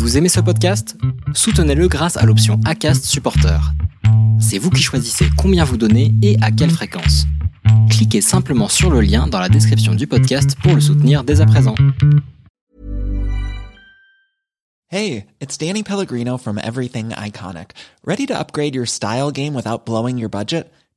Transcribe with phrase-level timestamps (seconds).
[0.00, 0.96] Vous aimez ce podcast?
[1.34, 3.60] Soutenez-le grâce à l'option ACAST Supporter.
[4.40, 7.26] C'est vous qui choisissez combien vous donnez et à quelle fréquence.
[7.90, 11.46] Cliquez simplement sur le lien dans la description du podcast pour le soutenir dès à
[11.46, 11.74] présent.
[14.90, 17.72] Hey, it's Danny Pellegrino from Everything Iconic.
[18.02, 20.72] Ready to upgrade your style game without blowing your budget?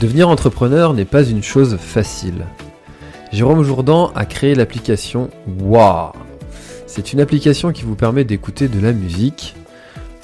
[0.00, 2.46] Devenir entrepreneur n'est pas une chose facile.
[3.32, 6.12] Jérôme Jourdan a créé l'application WOW.
[6.86, 9.54] C'est une application qui vous permet d'écouter de la musique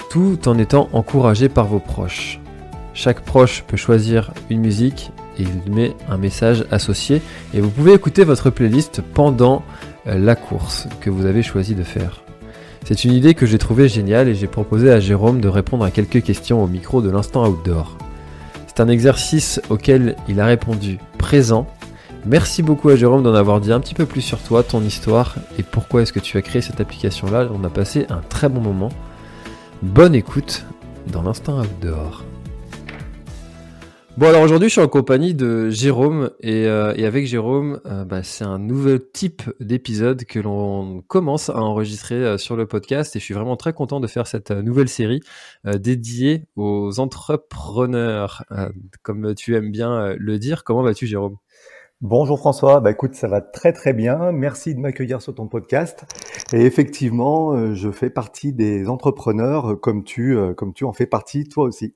[0.09, 2.39] tout en étant encouragé par vos proches.
[2.95, 7.21] Chaque proche peut choisir une musique et il met un message associé
[7.53, 9.61] et vous pouvez écouter votre playlist pendant
[10.07, 12.23] euh, la course que vous avez choisi de faire.
[12.83, 15.91] C'est une idée que j'ai trouvée géniale et j'ai proposé à Jérôme de répondre à
[15.91, 17.95] quelques questions au micro de l'instant outdoor.
[18.77, 21.65] C'est un exercice auquel il a répondu présent.
[22.27, 25.33] Merci beaucoup à Jérôme d'en avoir dit un petit peu plus sur toi, ton histoire
[25.57, 27.49] et pourquoi est-ce que tu as créé cette application-là.
[27.51, 28.89] On a passé un très bon moment.
[29.81, 30.63] Bonne écoute
[31.11, 32.26] dans l'instant outdoor.
[34.17, 38.03] Bon alors aujourd'hui je suis en compagnie de Jérôme et, euh, et avec Jérôme euh,
[38.03, 43.15] bah, c'est un nouvel type d'épisode que l'on commence à enregistrer euh, sur le podcast
[43.15, 45.19] et je suis vraiment très content de faire cette nouvelle série
[45.65, 48.43] dédiée aux entrepreneurs
[49.03, 50.63] comme tu aimes bien le dire.
[50.63, 51.37] Comment vas-tu Jérôme?
[52.01, 54.31] Bonjour François, bah écoute, ça va très très bien.
[54.31, 56.05] Merci de m'accueillir sur ton podcast.
[56.53, 61.65] Et effectivement, je fais partie des entrepreneurs comme tu, comme tu en fais partie toi
[61.65, 61.93] aussi.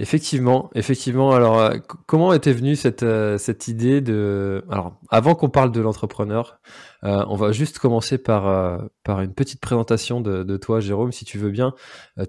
[0.00, 1.32] Effectivement, effectivement.
[1.32, 4.64] Alors, euh, comment était venue cette, euh, cette idée de...
[4.70, 6.60] Alors, avant qu'on parle de l'entrepreneur,
[7.02, 11.24] euh, on va juste commencer par, par une petite présentation de, de, toi, Jérôme, si
[11.24, 11.74] tu veux bien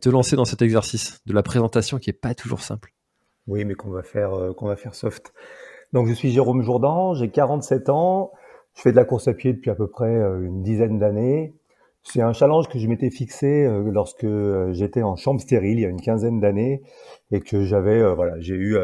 [0.02, 2.94] te lancer dans cet exercice de la présentation qui est pas toujours simple.
[3.46, 5.34] Oui, mais qu'on va faire, qu'on va faire soft.
[5.94, 8.32] Donc, je suis Jérôme Jourdan, j'ai 47 ans,
[8.76, 11.56] je fais de la course à pied depuis à peu près une dizaine d'années.
[12.12, 15.82] C'est un challenge que je m'étais fixé euh, lorsque euh, j'étais en chambre stérile il
[15.84, 16.82] y a une quinzaine d'années
[17.30, 18.76] et que j'avais euh, voilà j'ai eu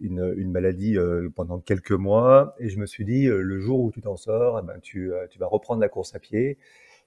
[0.00, 0.96] une, maladie
[1.34, 4.62] pendant quelques mois et je me suis dit le jour où tu t'en sors eh
[4.64, 6.56] ben tu, tu vas reprendre la course à pied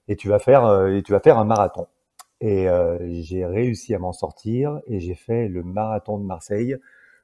[0.09, 1.87] et tu vas faire et tu vas faire un marathon.
[2.41, 2.67] Et
[3.21, 6.75] j'ai réussi à m'en sortir et j'ai fait le marathon de Marseille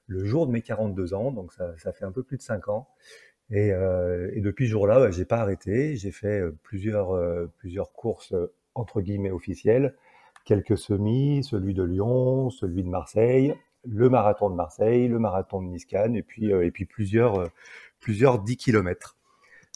[0.08, 2.70] le jour de mes 42 ans donc ça, ça fait un peu plus de 5
[2.70, 2.88] ans
[3.52, 5.96] et, euh, et, depuis ce jour-là, bah, j'ai pas arrêté.
[5.96, 8.34] J'ai fait euh, plusieurs, euh, plusieurs courses
[8.76, 9.96] entre guillemets officielles,
[10.46, 13.56] quelques semis, celui de Lyon, celui de Marseille,
[13.86, 17.50] le marathon de Marseille, le marathon de Niscan, et puis, et puis plusieurs,
[18.00, 19.18] plusieurs 10 kilomètres.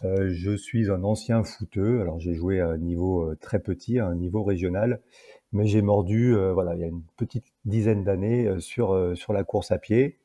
[0.03, 2.01] je suis un ancien footeux.
[2.01, 5.01] Alors j'ai joué à un niveau très petit, à un niveau régional,
[5.51, 9.71] mais j'ai mordu, voilà, il y a une petite dizaine d'années sur sur la course
[9.71, 10.19] à pied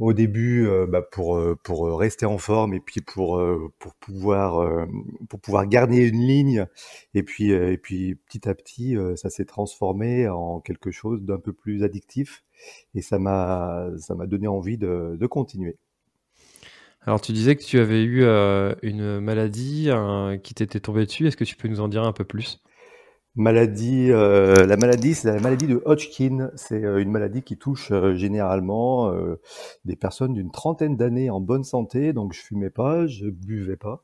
[0.00, 3.94] au début euh, bah, pour euh, pour rester en forme et puis pour euh, pour
[3.96, 4.86] pouvoir
[5.28, 6.66] pour pouvoir garder une ligne
[7.14, 11.52] et puis et puis petit à petit ça s'est transformé en quelque chose d'un peu
[11.52, 12.42] plus addictif
[12.94, 15.76] et ça m'a ça m'a donné envie de, de continuer.
[17.02, 18.24] Alors tu disais que tu avais eu
[18.82, 19.90] une maladie
[20.42, 21.26] qui t'était tombée dessus.
[21.26, 22.62] Est-ce que tu peux nous en dire un peu plus?
[23.36, 26.50] Maladie, euh, la maladie, c'est la maladie de Hodgkin.
[26.56, 29.12] C'est euh, une maladie qui touche euh, généralement
[29.84, 32.12] des personnes d'une trentaine d'années en bonne santé.
[32.12, 34.02] Donc je fumais pas, je buvais pas,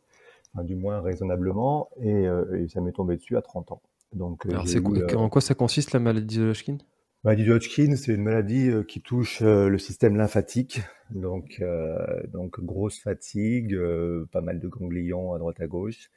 [0.55, 2.27] enfin, du moins raisonnablement, et,
[2.69, 3.83] ça m'est tombé dessus à 30 ans.
[4.13, 4.67] Donc, Alors
[5.17, 6.79] en quoi ça consiste la maladie de Hodgkin?
[7.25, 11.63] La maladie de Hodgkin, c'est une maladie qui touche le système lymphatique, donc
[12.33, 13.77] donc grosse fatigue,
[14.31, 16.11] pas mal de ganglions à droite à gauche.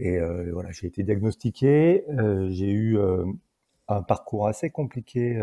[0.00, 2.04] Et euh, voilà, j'ai été diagnostiqué.
[2.08, 3.24] Euh, j'ai eu euh,
[3.86, 5.38] un parcours assez compliqué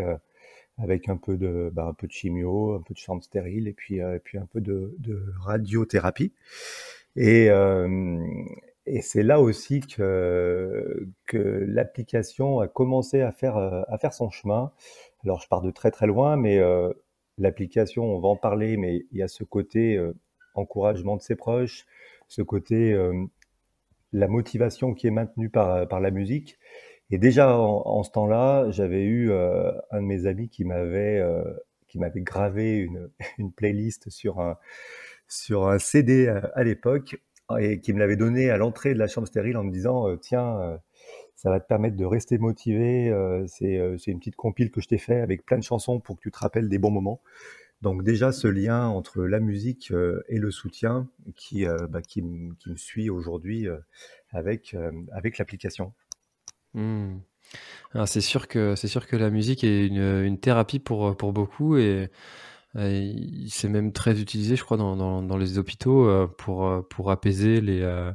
[0.79, 3.73] avec un peu de, bah, un peu de chimio, un peu de chambre stérile et
[3.73, 6.33] puis, et puis un peu de, de radiothérapie.
[7.15, 7.49] Et,
[8.85, 11.37] et c'est là aussi que, que
[11.67, 14.71] l'application a commencé à faire, à faire son chemin.
[15.23, 16.61] Alors je pars de très très loin, mais
[17.37, 19.99] l'application, on va en parler, mais il y a ce côté
[20.53, 21.85] encouragement de ses proches,
[22.29, 22.95] ce côté
[24.13, 26.57] la motivation qui est maintenue par, par la musique.
[27.09, 31.43] Et déjà en, ce temps-là, j'avais eu euh, un de mes amis qui m'avait euh,
[31.87, 34.57] qui m'avait gravé une, une playlist sur un
[35.29, 37.17] sur un CD à, l'époque
[37.59, 40.17] et qui me l'avait donné à l'entrée de la chambre stérile en me disant euh,
[40.17, 40.79] tiens
[41.35, 43.13] ça va te permettre de rester motivé.
[43.47, 46.31] c'est une petite compile que je t'ai fait avec plein de chansons pour que tu
[46.31, 47.21] te rappelles des bons moments.
[47.81, 49.93] Donc déjà ce lien entre la musique
[50.29, 53.67] et le soutien qui, bah, qui, me suit aujourd'hui
[54.31, 54.75] avec,
[55.11, 55.93] avec l'application.
[56.73, 57.19] Mmh.
[58.05, 62.09] C'est sûr que sûr que la musique est une, thérapie pour, pour beaucoup et,
[63.49, 68.11] c'est même très utilisé, je crois, dans, dans, dans les hôpitaux pour, pour apaiser les,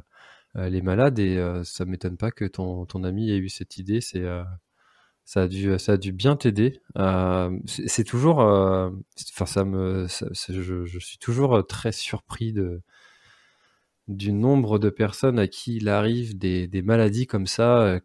[0.55, 4.01] les malades et ça m'étonne pas que ton, ton ami ait eu cette idée.
[4.01, 4.23] C'est
[5.25, 6.81] ça a dû ça a dû bien t'aider.
[7.65, 12.81] c'est toujours, enfin ça me, je, je, suis toujours très surpris de
[14.09, 17.99] du nombre de personnes à qui il arrive des, des maladies comme ça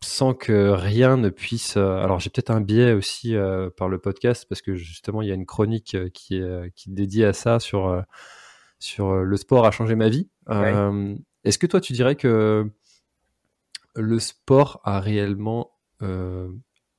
[0.00, 1.76] sans que rien ne puisse.
[1.76, 3.34] alors j'ai peut-être un biais aussi
[3.76, 6.94] par le podcast parce que justement il y a une chronique qui est qui est
[6.94, 8.04] dédiée à ça sur
[8.78, 10.28] sur le sport a changé ma vie.
[11.44, 12.70] Est-ce que toi, tu dirais que
[13.94, 15.81] le sport a réellement euh,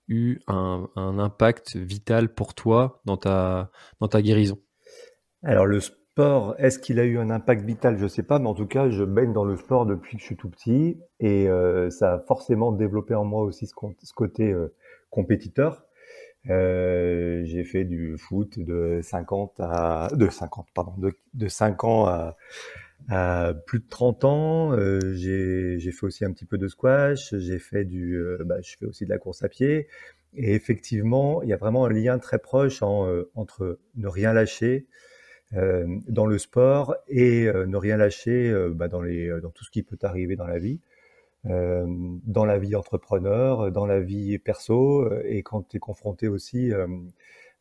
[0.07, 4.59] eu un, impact vital pour toi dans ta, dans ta guérison?
[5.43, 7.97] Alors le sport, est-ce qu'il a eu un impact vital?
[7.97, 10.21] Je ne sais pas, mais en tout cas, je baigne dans le sport depuis que
[10.21, 13.73] je suis tout petit et euh, ça a forcément développé en moi aussi ce,
[14.13, 14.73] côté euh,
[15.09, 15.85] compétiteur.
[16.45, 22.35] j'ai fait du foot de 50 à de 50 pardon de, de 5 ans à,
[23.09, 27.59] à plus de 30 ans, euh, j'ai fait aussi un petit peu de squash, j'ai
[27.59, 29.87] fait du, euh, bah, je fais aussi de la course à pied.
[30.35, 34.87] Et effectivement, il y a vraiment un lien très proche euh, entre ne rien lâcher
[36.07, 39.99] dans le sport et ne rien lâcher bah, dans, les, dans tout ce qui peut
[40.01, 40.79] arriver dans la vie,
[41.43, 46.71] dans la vie entrepreneur, dans la vie perso, et quand tu es confronté aussi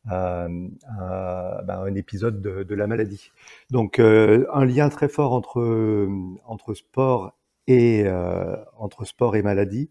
[0.08, 3.30] à, ben, un épisode de, la maladie.
[3.70, 6.08] Donc euh, un lien très fort entre,
[6.44, 9.90] entre sport et euh, entre sport et maladie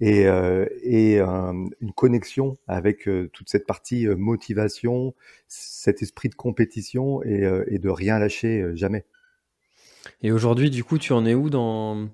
[0.00, 5.14] et, euh, et une connexion avec toute cette partie motivation,
[5.46, 9.04] cet esprit de compétition et, et de rien lâcher jamais.
[10.22, 12.08] Et aujourd'hui, du coup, tu en es où dans,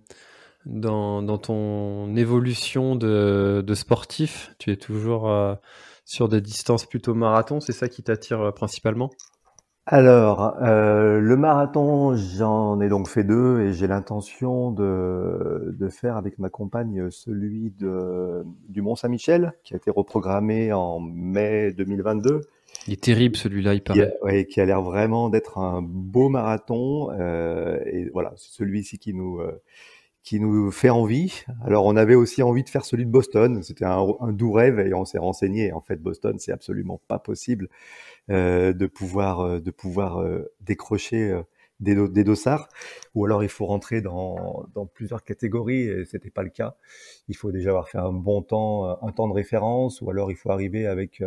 [0.67, 4.55] dans, dans ton évolution de, de sportif?
[4.59, 5.27] Tu es toujours
[6.09, 9.11] sur des distances plutôt marathon, c'est ça qui t'attire euh, principalement?
[9.85, 16.17] Alors, euh, le marathon, j'en ai donc fait deux et j'ai l'intention de, de, faire
[16.17, 22.43] avec ma compagne celui de, du Mont-Saint-Michel qui a été reprogrammé en mai 2022.
[22.87, 24.15] Il est terrible celui-là, il paraît.
[24.23, 27.11] Oui, qui a l'air vraiment d'être un beau marathon.
[27.19, 29.63] Euh, et voilà, c'est celui-ci qui nous, euh,
[30.23, 31.45] qui nous fait envie.
[31.65, 33.63] Alors on avait aussi envie de faire celui de Boston.
[33.63, 35.73] C'était un, doux rêve et on s'est renseigné.
[35.73, 37.69] En fait, Boston, c'est absolument pas possible
[38.31, 41.43] euh, de pouvoir euh, de pouvoir euh, décrocher euh,
[41.81, 42.69] des, des, dossards.
[43.15, 46.75] Ou alors il faut rentrer dans, dans plusieurs catégories et c'était pas le cas.
[47.29, 50.37] Il faut déjà avoir fait un bon temps, un temps de référence, ou alors il
[50.37, 51.23] faut arriver avec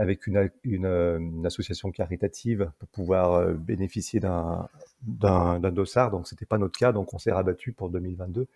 [0.00, 6.10] avec une, association caritative pour pouvoir euh, bénéficier d'un dossard.
[6.10, 8.46] Donc c'était pas notre cas, donc on s'est rabattu pour 2022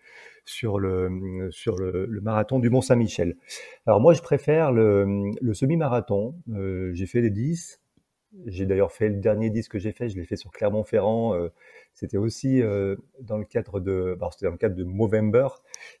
[0.43, 3.37] sur le sur le, marathon du Mont Saint-Michel.
[3.85, 6.33] Alors moi je préfère le, semi-marathon.
[6.49, 7.79] Euh, j'ai fait les 10.
[8.47, 11.35] J'ai d'ailleurs fait le dernier 10 que j'ai fait, je l'ai fait sur Clermont-Ferrand.
[11.35, 11.49] Euh,
[11.93, 12.61] c'était aussi
[13.21, 15.47] dans le cadre de, c'était dans le cadre de Movember.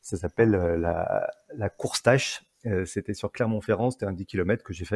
[0.01, 2.43] Ça s'appelle la, la course tâche
[2.85, 4.95] c'était sur Clermont-Ferrand, c'était un 10 km que j'ai fait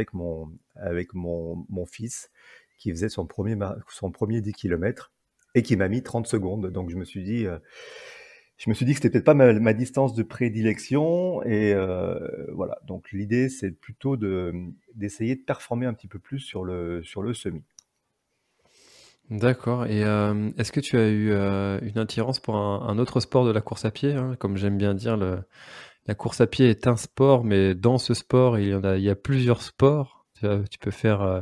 [0.76, 2.32] avec mon, fils
[2.78, 3.56] qui faisait son premier,
[3.90, 5.12] son premier 10 km
[5.56, 6.72] et qui m'a mis 30 secondes.
[6.72, 7.60] Donc je me suis dit, euh,
[8.58, 12.20] je me suis dit que c'était peut-être pas ma, distance de prédilection et euh,
[12.54, 12.80] voilà.
[12.88, 14.54] Donc l'idée c'est plutôt de
[14.96, 17.64] d'essayer de performer un petit peu plus sur le sur le semi.
[19.30, 19.86] D'accord.
[19.86, 20.00] Et
[20.58, 23.92] est-ce que tu as eu une attirance pour un, autre sport de la course à
[23.92, 25.44] pied, hein, comme j'aime bien dire le,
[26.06, 29.62] la course à pied est un sport, mais dans ce sport, il y a, plusieurs
[29.62, 30.25] sports.
[30.41, 31.41] Tu, peux faire euh,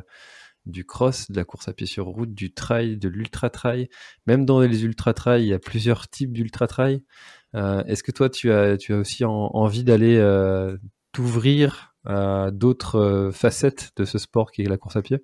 [0.66, 3.90] du cross, de la course à pied sur route, du trail, de l'ultra trail.
[4.26, 7.04] Même dans les ultra trail, il y a plusieurs types d'ultra trail.
[7.56, 10.76] Euh, est-ce que toi, tu as, tu as aussi envie d'aller euh,
[11.14, 15.20] t'ouvrir à d'autres facettes de ce sport qui est la course à pied?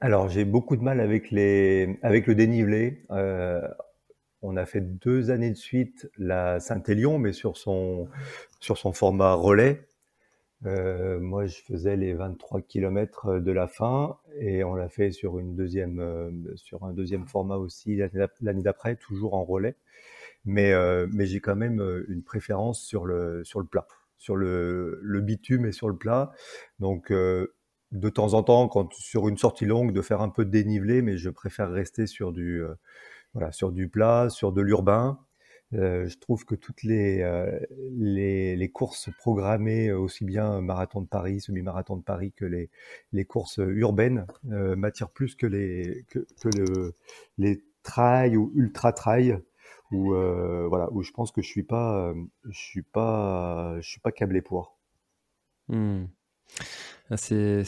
[0.00, 3.04] Alors, j'ai beaucoup de mal avec les, avec le dénivelé.
[4.42, 8.08] On a fait deux années de suite la Saint-Élion, mais sur son,
[8.60, 9.88] sur son format relais.
[10.66, 15.38] Euh, moi, je faisais les 23 km de la fin et on l'a fait sur
[15.38, 17.96] une deuxième, euh, sur un deuxième format aussi
[18.40, 19.76] l'année d'après, toujours en relais.
[20.44, 24.98] Mais, euh, mais j'ai quand même une préférence sur le, sur le plat, sur le,
[25.02, 26.32] le bitume et sur le plat.
[26.78, 30.50] Donc, de temps en temps, quand sur une sortie longue, de faire un peu de
[30.50, 32.62] dénivelé, mais je préfère rester sur du,
[33.34, 35.18] voilà, sur du plat, sur de l'urbain.
[35.72, 37.22] je trouve que toutes les,
[37.92, 42.70] les, les, courses programmées, aussi bien marathon de Paris, semi-marathon de Paris, que les,
[43.12, 46.94] les courses urbaines, m'attirent plus que les, que, le,
[47.36, 49.38] les trails ou ultra-trails
[49.90, 52.12] où euh, voilà où je pense que je suis pas
[52.44, 54.76] je suis pas je suis pas câblé pour.
[55.68, 56.04] Mmh.
[57.10, 57.64] Ah, c'est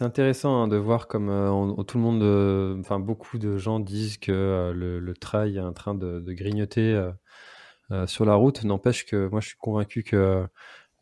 [0.00, 4.16] intéressant hein, de voir comme euh, tout le monde, euh, enfin beaucoup de gens disent
[4.16, 7.10] que le, le, trail est en train de, grignoter
[8.06, 8.64] sur la route.
[8.64, 10.46] N'empêche que moi je suis convaincu que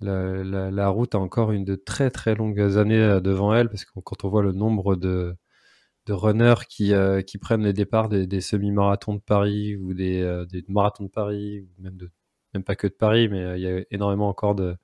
[0.01, 4.25] la, route a encore une de très très longues années devant elle parce que quand
[4.25, 5.37] on voit le nombre de,
[6.07, 10.45] de runners qui, euh, qui prennent les départs des, semi-marathons de Paris ou des, euh,
[10.47, 12.11] des, marathons de Paris, ou même, de,
[12.55, 14.77] même pas que de Paris, mais euh, il y a énormément encore de,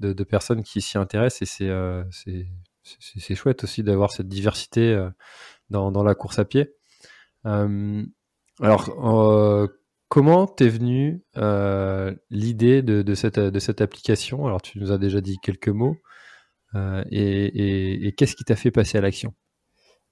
[0.00, 1.68] de, personnes qui s'y intéressent et
[2.10, 2.46] c'est,
[2.82, 5.08] c'est, chouette aussi d'avoir cette diversité
[5.68, 6.74] dans, dans, la course à pied.
[7.44, 8.90] alors,
[10.08, 11.22] comment t'es venu
[12.30, 14.46] l'idée de, cette, de cette application?
[14.46, 15.96] Alors, tu nous as déjà dit quelques mots.
[16.74, 19.34] et qu'est-ce qui t'a fait passer à l'action?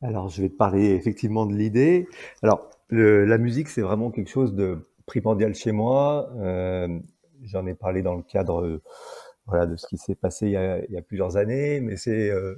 [0.01, 2.07] Alors, je vais parler effectivement de l'idée.
[2.43, 6.31] Alors, la musique, c'est vraiment quelque chose de primordial chez moi.
[6.37, 7.01] Euh,
[7.45, 8.83] J'en ai parlé dans le cadre euh,
[9.49, 12.55] voilà, de ce qui s'est passé il y, a, plusieurs années, mais c'est euh,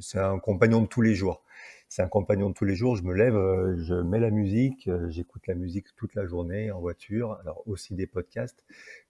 [0.00, 1.44] c'est un compagnon de tous les jours.
[1.88, 2.96] C'est un compagnon de tous les jours.
[2.96, 6.70] Je me lève, euh, je mets la musique, euh, j'écoute la musique toute la journée
[6.70, 8.64] en voiture, alors aussi des podcasts,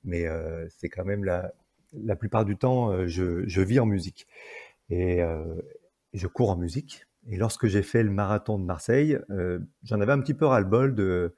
[0.05, 0.27] mais
[0.69, 1.53] c'est quand même la,
[1.93, 4.27] la plupart du temps, je, je vis en musique.
[4.91, 5.21] Et
[6.13, 10.13] je cours en musique, et lorsque j'ai fait le marathon de Marseille, euh, j'en avais
[10.13, 11.35] un petit peu ras-le-bol de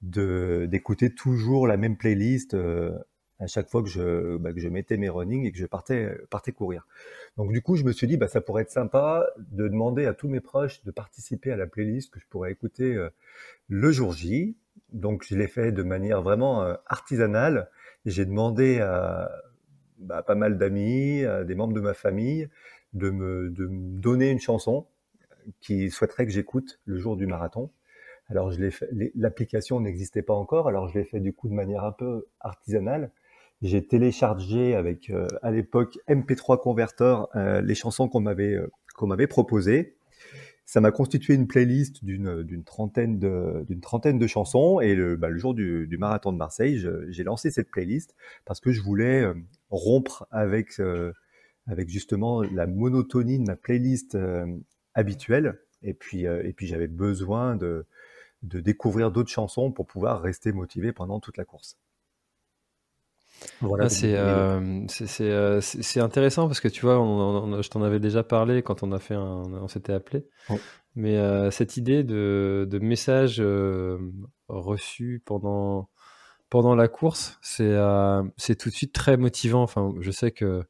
[0.00, 2.96] d'écouter toujours la même playlist euh,
[3.40, 6.16] à chaque fois que je, bah, que je mettais mes running et que je partais,
[6.30, 6.86] partais courir.
[7.36, 10.14] Donc du coup, je me suis dit, bah, ça pourrait être sympa de demander à
[10.14, 13.10] tous mes proches de participer à la playlist que je pourrais écouter euh,
[13.68, 14.56] le jour J.
[14.92, 17.70] Donc je l'ai fait de manière vraiment euh, artisanale.
[18.06, 19.30] J'ai demandé à
[19.98, 22.48] bah, pas mal d'amis, à des membres de ma famille,
[22.92, 24.86] de me, de me donner une chanson
[25.60, 27.70] qui souhaiterait que j'écoute le jour du marathon.
[28.28, 31.54] Alors je l'ai fait, l'application n'existait pas encore, alors je l'ai fait du coup de
[31.54, 33.10] manière un peu artisanale.
[33.62, 39.06] J'ai téléchargé avec euh, à l'époque MP3 Converter euh, les chansons qu'on m'avait euh, qu'on
[39.06, 39.96] m'avait proposées.
[40.64, 45.16] Ça m'a constitué une playlist d'une d'une trentaine de d'une trentaine de chansons et le,
[45.16, 48.82] bah, le jour du, du, marathon de Marseille, j'ai lancé cette playlist parce que je
[48.82, 49.24] voulais
[49.70, 50.78] rompre avec
[51.66, 54.16] avec justement la monotonie de ma playlist
[54.94, 55.58] habituel.
[55.82, 57.86] Et puis, euh, et puis j'avais besoin de,
[58.42, 61.78] de découvrir d'autres chansons pour pouvoir rester motivé pendant toute la course.
[63.60, 64.86] Voilà, euh,
[65.20, 66.96] euh, c'est intéressant parce que tu vois,
[67.60, 70.26] je t'en avais déjà parlé quand on a fait on s'était appelé.
[70.94, 71.16] Mais
[71.50, 73.42] cette idée de, de message
[74.48, 75.88] reçu pendant
[76.50, 77.76] pendant la course, c'est
[78.36, 79.62] c'est tout de suite très motivant.
[79.62, 80.64] Enfin, je sais que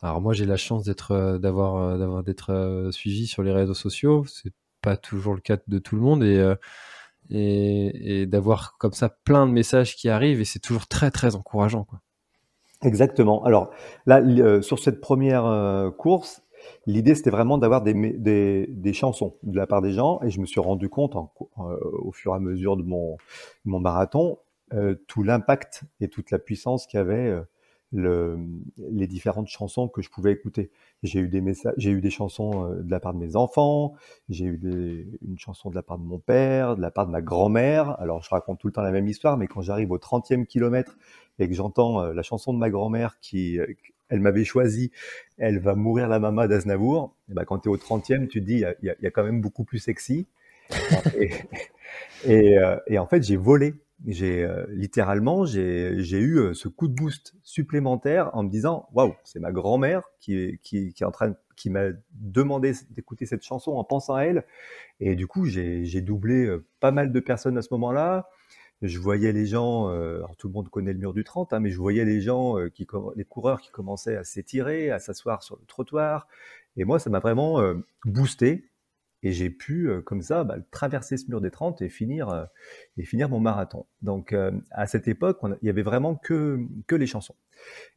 [0.00, 3.52] alors moi j'ai la chance d'être euh, d'avoir euh, d'avoir d'être euh, suivi sur les
[3.52, 4.24] réseaux sociaux.
[4.26, 6.54] C'est pas toujours le cas de tout le monde et
[7.30, 11.84] et, d'avoir comme ça plein de messages qui arrivent et c'est toujours très très encourageant
[11.84, 12.00] quoi.
[12.82, 13.44] Exactement.
[13.44, 13.70] Alors
[14.06, 14.22] là
[14.62, 16.42] sur cette première course,
[16.86, 20.40] l'idée c'était vraiment d'avoir des, des, des, chansons de la part des gens et je
[20.40, 21.16] me suis rendu compte
[21.56, 23.16] au fur et à mesure de mon
[23.64, 24.38] mon marathon
[25.08, 27.34] tout l'impact et toute la puissance qu'avait
[27.92, 28.38] le,
[28.76, 30.70] les différentes chansons que je pouvais écouter.
[31.02, 33.94] J'ai eu des messages, j'ai eu des chansons euh, de la part de mes enfants,
[34.28, 34.60] j'ai eu
[35.26, 37.98] une chanson de la part de mon père, de la part de ma grand-mère.
[38.00, 40.98] Alors je raconte tout le temps la même histoire, mais quand j'arrive au 30e kilomètre
[41.38, 43.66] et que j'entends euh, la chanson de ma grand-mère qui, euh,
[44.10, 44.90] elle m'avait choisi,
[45.38, 48.46] elle va mourir la maman d'Aznavour, et ben quand tu es au 30e, tu te
[48.46, 50.26] dis, il y a, quand même beaucoup plus sexy.
[52.26, 53.74] et en fait, j'ai volé
[54.06, 59.14] j'ai euh, littéralement j'ai eu euh, ce coup de boost supplémentaire en me disant waouh
[59.24, 63.72] c'est ma grand-mère qui, qui, qui est en train qui m'a demandé d'écouter cette chanson
[63.72, 64.44] en pensant à elle.
[65.00, 68.28] Et du coup j'ai doublé euh, pas mal de personnes à ce moment-là.
[68.80, 71.70] Je voyais les gens alors tout le monde connaît le mur du 30 hein, mais
[71.70, 72.86] je voyais les gens qui
[73.16, 76.28] les coureurs qui commençaient à s'étirer à s'asseoir sur le trottoir.
[76.76, 77.60] Et moi ça m'a vraiment
[78.04, 78.70] boosté
[79.22, 82.44] et j'ai pu, euh, comme ça, bah, traverser ce mur des 30 et finir, euh,
[82.96, 83.86] et finir mon marathon.
[84.02, 87.34] Donc, euh, à cette époque, il y avait vraiment que, que les chansons.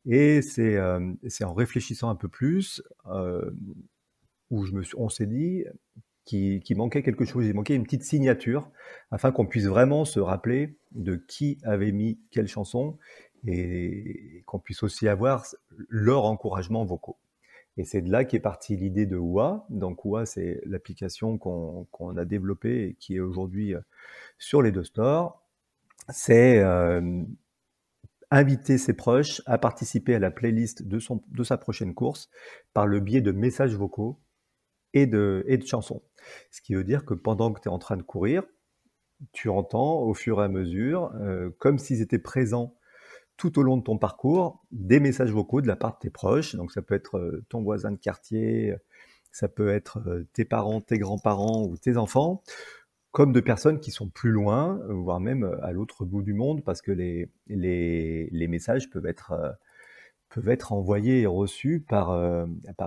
[0.05, 0.79] Et c'est
[1.27, 2.81] c'est en réfléchissant un peu plus
[4.49, 5.65] où je me suis, on s'est dit
[6.25, 8.71] qu'il manquait quelque chose, il manquait une petite signature
[9.11, 12.97] afin qu'on puisse vraiment se rappeler de qui avait mis quelle chanson
[13.45, 15.45] et qu'on puisse aussi avoir
[15.89, 17.17] leur encouragement vocaux.
[17.77, 19.65] Et c'est de là qu'est partie l'idée de OUA.
[19.69, 23.81] Donc OUA, c'est l'application qu'on a développée et qui est aujourd'hui euh,
[24.37, 25.41] sur les deux stores.
[26.09, 27.23] c'est euh,
[28.29, 32.29] inviter ses proches à participer à la playlist de, son, de sa prochaine course
[32.73, 34.19] par le biais de messages vocaux
[34.93, 36.01] et de, et de chansons.
[36.49, 38.43] Ce qui veut dire que pendant que tu es en train de courir,
[39.33, 42.75] tu entends au fur et à mesure, euh, comme s'ils étaient présents
[43.41, 46.55] tout au long de ton parcours, des messages vocaux de la part de tes proches.
[46.55, 48.75] Donc ça peut être euh, ton voisin de quartier,
[49.31, 52.43] ça peut être euh, tes parents, tes grands-parents ou tes enfants,
[53.09, 56.83] comme de personnes qui sont plus loin, voire même à l'autre bout du monde, parce
[56.83, 57.27] que les,
[58.47, 62.15] messages peuvent être, envoyés et reçus par,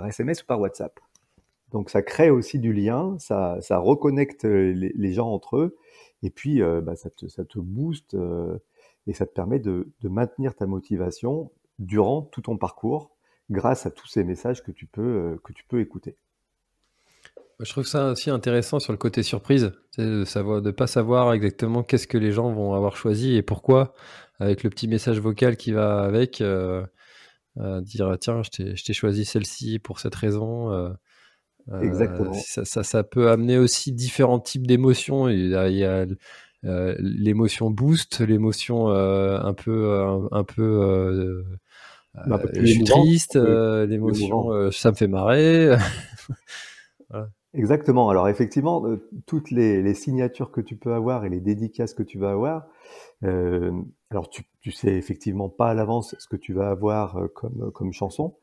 [0.07, 0.99] SMS ou par WhatsApp.
[1.73, 5.77] Donc ça crée aussi du lien, ça, ça reconnecte les, gens entre eux,
[6.25, 8.59] et puis, euh, bah, ça, te, ça, te, booste euh,
[9.07, 13.11] et ça te permet de, de, maintenir ta motivation durant tout ton parcours
[13.51, 16.17] grâce à tous ces messages que tu peux, euh, que tu peux écouter.
[17.61, 21.85] Je trouve ça aussi intéressant sur le côté surprise, de savoir, de pas savoir exactement
[21.85, 23.95] qu'est-ce que les gens vont avoir choisi et pourquoi,
[24.41, 26.85] avec le petit message vocal qui va avec, euh,
[27.59, 30.73] euh, dire tiens, je t'ai choisi celle-ci pour cette raison.
[30.73, 30.91] Euh,
[31.81, 32.35] Exactement.
[32.35, 35.29] Ça, ça, ça, peut amener aussi différents types d'émotions.
[35.29, 36.05] Il y a, il y a
[36.99, 41.45] l'émotion boost, l'émotion euh, un peu, un, un peu, euh,
[42.15, 45.77] un peu je suis triste, l'émotion ça me fait marrer.
[47.11, 47.29] voilà.
[47.53, 48.09] Exactement.
[48.09, 48.85] Alors effectivement,
[49.27, 52.67] toutes les, les, signatures que tu peux avoir et les dédicaces que tu vas avoir,
[53.23, 53.71] euh,
[54.11, 57.93] alors tu, tu sais effectivement pas à l'avance ce que tu vas avoir comme, comme
[57.93, 58.35] chanson,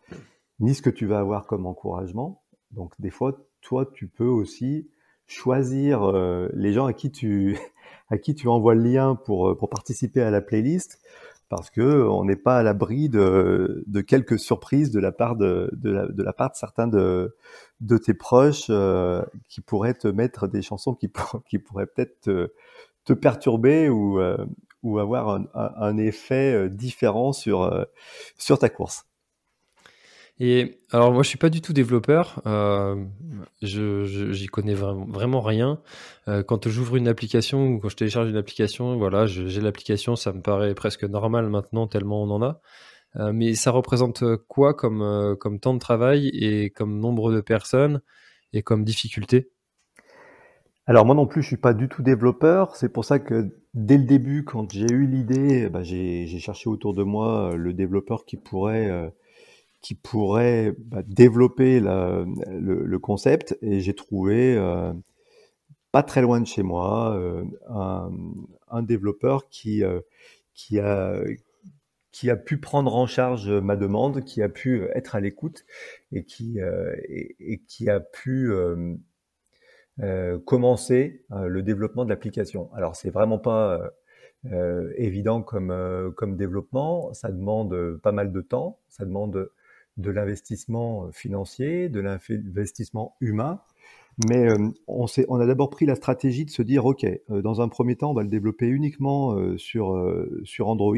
[0.61, 2.41] ni ce que tu vas avoir comme encouragement.
[2.71, 4.89] Donc des fois, toi, tu peux aussi
[5.27, 7.57] choisir euh, les gens à qui tu
[8.09, 10.99] à qui tu envoies le lien pour euh, pour participer à la playlist
[11.49, 15.69] parce que on n'est pas à l'abri de, de quelques surprises de la part de,
[15.73, 17.35] de, la, de la part de certains de,
[17.81, 22.21] de tes proches euh, qui pourraient te mettre des chansons qui, pour, qui pourraient peut-être
[23.03, 24.37] te, perturber ou, euh,
[24.83, 27.83] ou avoir un, un, un, effet euh, différent sur, euh,
[28.37, 29.05] sur ta course.
[30.43, 32.95] Et alors moi je suis pas du tout développeur, euh,
[33.61, 35.79] j'y connais vraiment, rien.
[36.27, 40.33] Euh, quand j'ouvre une application ou quand je télécharge une application, voilà, j'ai l'application, ça
[40.33, 42.59] me paraît presque normal maintenant tellement on en a.
[43.17, 48.01] Euh, mais ça représente quoi comme comme temps de travail et comme nombre de personnes
[48.51, 49.51] et comme difficulté
[50.87, 53.99] Alors moi non plus je suis pas du tout développeur, c'est pour ça que dès
[53.99, 58.37] le début quand j'ai eu l'idée, bah, j'ai cherché autour de moi le développeur qui
[58.37, 59.11] pourrait
[59.81, 63.57] qui pourrait bah, développer le, concept.
[63.61, 64.93] Et j'ai trouvé euh,
[65.91, 67.43] pas très loin de chez moi euh,
[68.69, 69.99] un, développeur qui euh,
[70.53, 71.19] qui a
[72.11, 75.65] qui a pu prendre en charge ma demande, qui a pu être à l'écoute
[76.11, 78.51] et qui et, qui a pu
[80.45, 82.71] commencer le développement de l'application.
[82.73, 83.79] Alors c'est vraiment pas
[84.97, 89.49] évident comme comme développement, ça demande pas mal de temps, ça demande
[89.97, 93.61] de l'investissement euh, financier, de l'investissement humain.
[94.29, 95.05] Mais euh, on,
[95.39, 98.13] a d'abord pris la stratégie de se dire, OK, euh, dans un premier temps, on
[98.13, 100.95] va le développer uniquement sur, sur Android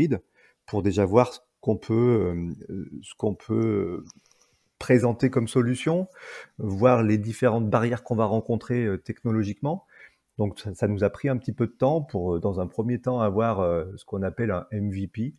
[0.66, 2.36] pour déjà voir ce qu'on peut,
[3.02, 4.04] ce qu'on peut
[4.80, 6.08] présenter comme solution,
[6.58, 9.86] voir les différentes barrières qu'on va rencontrer technologiquement.
[10.38, 13.00] Donc ça, ça, nous a pris un petit peu de temps pour, dans un premier
[13.00, 15.36] temps, avoir ce qu'on appelle un MVP,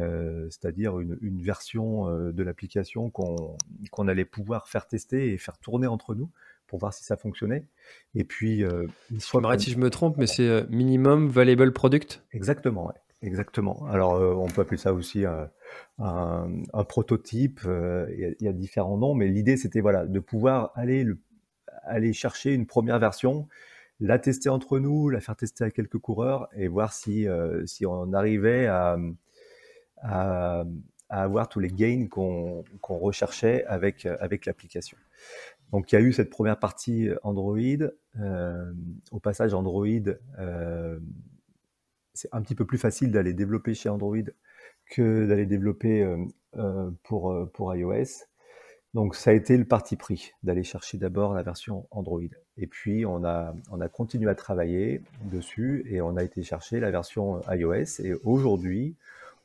[0.00, 3.56] euh, c'est-à-dire une, une, version euh, de l'application qu'on
[3.92, 6.30] qu allait pouvoir faire tester et faire tourner entre nous
[6.66, 7.66] pour voir si ça fonctionnait.
[8.14, 8.86] Et puis, euh,
[9.20, 12.24] fois m'arrête si je me trompe, mais c'est euh, minimum valuable product?
[12.32, 12.94] Exactement, ouais.
[13.22, 13.86] exactement.
[13.86, 15.50] Alors, euh, on peut appeler ça aussi un,
[15.98, 17.60] un, un prototype.
[17.64, 21.18] Il y, y, a différents noms, mais l'idée c'était voilà de pouvoir aller le,
[21.82, 23.46] aller chercher une première version
[24.00, 27.28] la tester entre nous, la faire tester à quelques coureurs et voir si,
[27.64, 28.98] si on arrivait à,
[30.04, 30.64] à,
[31.08, 34.96] avoir tous les gains qu'on qu recherchait avec, avec l'application.
[35.72, 37.58] Donc il y a eu cette première partie Android.
[38.20, 38.72] Euh,
[39.10, 39.86] au passage, Android,
[40.38, 40.98] euh,
[42.12, 44.22] c'est un petit peu plus facile d'aller développer chez Android
[44.90, 46.24] que d'aller développer euh,
[46.56, 48.24] euh pour, iOS.
[48.92, 52.22] Donc ça a été le parti pris d'aller chercher d'abord la version Android.
[52.56, 53.52] Et puis on a
[53.92, 58.00] continué à travailler dessus et on a été chercher la version iOS.
[58.00, 58.94] Et aujourd'hui,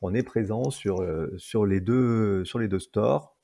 [0.02, 2.44] on est présent sur, euh, sur, les, deux,
[2.80, 3.36] stores.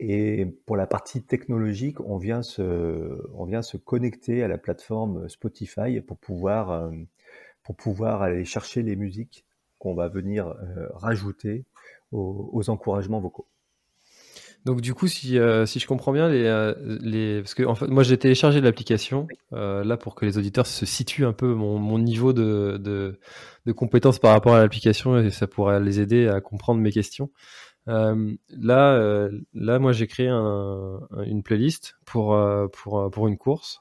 [0.00, 6.70] Et pour la partie technologique, on vient se, connecter à la plateforme Spotify pour pouvoir,
[6.70, 6.90] euh,
[7.62, 9.44] pour pouvoir aller chercher les musiques
[9.78, 11.64] qu'on va venir euh, rajouter
[12.12, 13.48] aux, encouragements vocaux.
[14.64, 17.42] Donc du coup, si, euh, si je comprends bien, les, euh, les...
[17.42, 20.86] parce que en fait, moi j'ai téléchargé l'application euh, là pour que les auditeurs se
[20.86, 23.18] situent un peu mon, mon niveau de, de,
[23.66, 27.30] de compétences par rapport à l'application et ça pourrait les aider à comprendre mes questions.
[27.88, 33.36] Euh, là, euh, là, moi j'ai créé un, une playlist pour, euh, pour, pour une
[33.36, 33.80] course.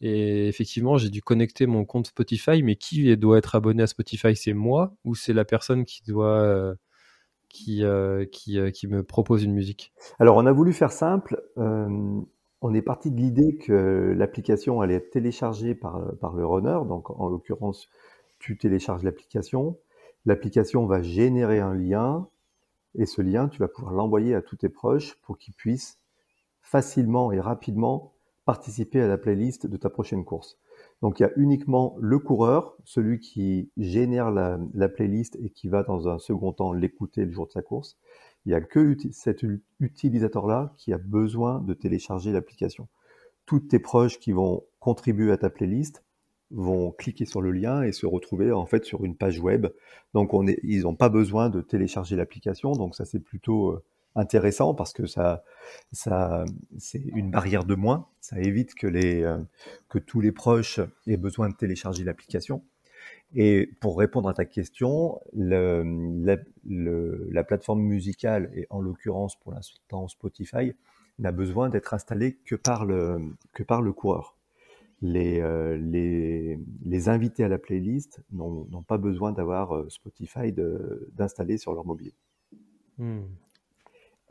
[0.00, 4.34] Et effectivement j'ai dû connecter mon compte Spotify, mais qui doit être abonné à Spotify?
[4.36, 6.74] C'est moi ou c'est la personne qui doit
[7.54, 11.40] qui, euh, euh, qui, me propose une musique Alors, on a voulu faire simple.
[11.56, 12.20] Euh,
[12.60, 16.80] on est parti de l'idée que l'application allait être téléchargée par, par le runner.
[16.86, 17.88] Donc, en l'occurrence,
[18.40, 19.78] tu télécharges l'application.
[20.26, 22.28] L'application va générer un lien.
[22.96, 25.98] Et ce lien, tu vas pouvoir l'envoyer à tous tes proches pour qu'ils puissent
[26.60, 28.14] facilement et rapidement
[28.44, 30.58] participer à la playlist de ta prochaine course.
[31.04, 35.82] Donc il y a uniquement le coureur, celui qui génère la, playlist et qui va
[35.82, 37.98] dans un second temps l'écouter le jour de sa course.
[38.46, 39.44] Il n'y a que cet
[39.80, 42.88] utilisateur-là qui a besoin de télécharger l'application.
[43.44, 46.02] Tous tes proches qui vont contribuer à ta playlist
[46.50, 49.66] vont cliquer sur le lien et se retrouver en fait sur une page web.
[50.14, 50.30] Donc
[50.62, 52.72] ils n'ont pas besoin de télécharger l'application.
[52.72, 53.84] Donc ça c'est plutôt euh,
[54.14, 55.44] intéressant parce que ça,
[55.92, 56.44] ça,
[56.78, 58.08] c'est une barrière de moins.
[58.20, 59.38] Ça évite que les, euh,
[59.88, 62.62] que tous les proches aient besoin de télécharger l'application.
[63.34, 65.82] Et pour répondre à ta question, le,
[66.24, 70.72] la, la, plateforme musicale, et en l'occurrence pour l'instant Spotify,
[71.18, 73.18] n'a besoin d'être installée que par le,
[73.52, 74.36] que par le coureur.
[75.02, 80.52] Les, euh, les, les, invités à la playlist n'ont pas besoin d'avoir euh, Spotify
[81.12, 82.12] d'installer sur leur mobile.
[82.98, 83.24] Hmm.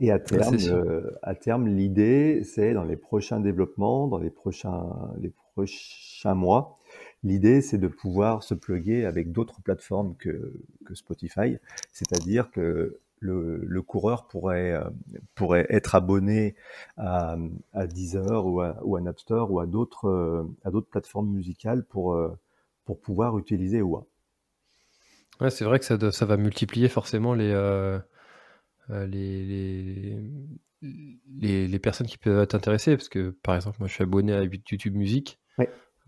[0.00, 5.12] Et à terme, euh, à terme, l'idée, c'est dans les prochains développements, dans les prochains,
[5.20, 6.78] les prochains mois,
[7.22, 10.52] l'idée, c'est de pouvoir se plugger avec d'autres plateformes que,
[10.84, 11.58] que Spotify.
[11.92, 14.84] C'est-à-dire que le, le, coureur pourrait, euh,
[15.34, 16.56] pourrait être abonné
[16.96, 17.36] à,
[17.72, 21.84] à Deezer ou à, ou à Napster ou à d'autres, euh, à d'autres plateformes musicales
[21.84, 22.18] pour,
[22.84, 24.04] pour pouvoir utiliser OA.
[25.40, 27.98] Ouais, c'est vrai que ça, ça va multiplier forcément les, euh,
[28.88, 30.18] les,
[30.82, 34.32] les, les, personnes qui peuvent être intéressées, parce que par exemple, moi je suis abonné
[34.32, 35.40] à YouTube Musique.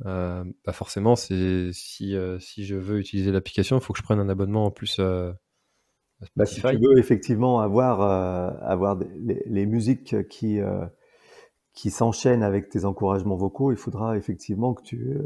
[0.04, 4.04] Euh, bah forcément, c'est si, euh, si je veux utiliser l'application, il faut que je
[4.04, 5.00] prenne un abonnement en plus.
[5.00, 8.00] Bah, si tu veux effectivement avoir,
[8.62, 10.58] avoir les, les, musiques qui,
[11.72, 15.16] qui s'enchaînent avec tes encouragements vocaux, il faudra effectivement que tu,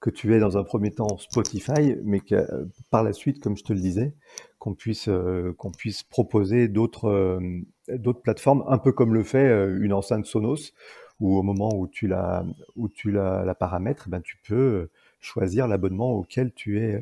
[0.00, 2.46] que tu aies dans un premier temps Spotify, mais que
[2.90, 4.14] par la suite, comme je te le disais,
[4.58, 7.40] qu'on puisse, euh, qu'on puisse proposer d'autres euh,
[7.88, 10.72] d'autres plateformes, un peu comme le fait euh, une enceinte Sonos,
[11.20, 16.12] où au moment où tu la, où tu la, paramètres, ben, tu peux choisir l'abonnement
[16.12, 17.00] auquel tu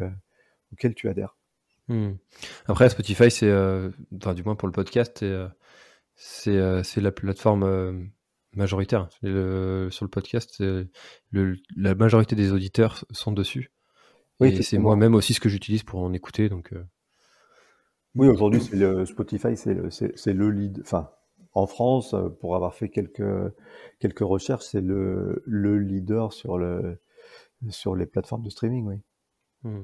[0.72, 1.36] auquel tu adhères.
[1.88, 2.12] Hmm.
[2.66, 3.50] Après, Spotify, c'est,
[4.12, 5.24] du moins pour le podcast,
[6.14, 8.10] c'est, c'est la plateforme
[8.56, 9.08] majoritaire.
[9.22, 13.70] Le, sur le podcast, le, la majorité des auditeurs sont dessus.
[14.40, 16.48] Oui, et c'est moi-même aussi ce que j'utilise pour en écouter.
[16.48, 16.72] Donc,
[18.14, 20.80] oui, aujourd'hui, c'est le Spotify, c'est le, c'est, le lead.
[20.82, 21.10] Enfin,
[21.52, 23.52] en France, euh, pour avoir fait quelques
[23.98, 27.00] quelques recherches, c'est le, le leader sur le
[27.70, 28.96] sur les plateformes de streaming, oui.
[29.62, 29.82] Hmm.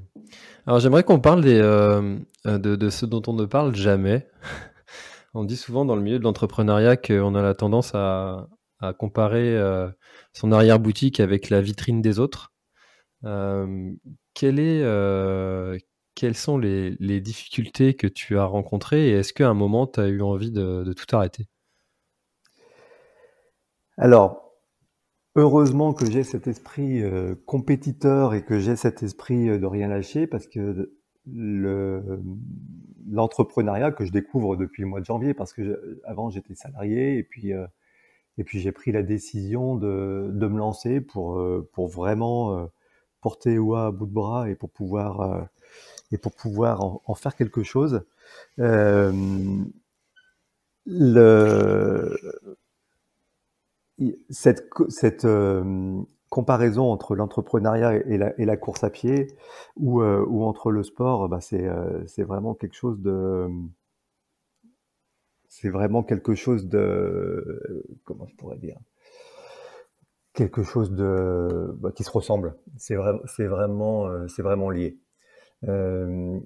[0.66, 4.28] Alors j'aimerais qu'on parle des, euh, de, de ce dont on ne parle jamais.
[5.34, 8.48] on dit souvent dans le milieu de l'entrepreneuriat qu'on a la tendance à,
[8.80, 9.88] à comparer euh,
[10.32, 12.52] son arrière-boutique avec la vitrine des autres.
[13.24, 13.92] Euh,
[14.42, 15.78] euh,
[16.14, 20.08] quelles sont les, difficultés que tu as rencontrées et est-ce qu'à un moment, tu as
[20.08, 21.46] eu envie de, tout arrêter?
[23.98, 24.54] Alors,
[25.36, 27.02] heureusement que j'ai cet esprit
[27.44, 30.94] compétiteur et que j'ai cet esprit de rien lâcher parce que
[33.06, 37.22] l'entrepreneuriat que je découvre depuis le mois de janvier, parce que avant j'étais salarié et
[37.22, 37.52] puis,
[38.40, 41.40] et puis j'ai pris la décision de, de me lancer pour,
[41.72, 42.68] pour vraiment
[43.20, 45.48] porter OA à bout de bras et pour pouvoir
[46.12, 48.02] et pour pouvoir en, faire quelque chose.
[48.58, 49.44] Euh,
[54.30, 59.28] cette, cette euh, comparaison entre l'entrepreneuriat et la, course à pied
[59.76, 61.68] ou, euh, ou entre le sport, bah c'est
[62.06, 63.48] c'est vraiment quelque chose de
[65.50, 68.78] c'est vraiment quelque chose de comment je pourrais dire
[70.32, 72.54] quelque chose de bah, qui se ressemble.
[72.78, 74.98] C'est vrai, c'est vraiment c'est vraiment lié.
[75.68, 76.38] Euh,